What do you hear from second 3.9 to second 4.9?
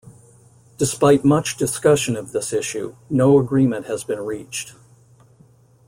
been reached.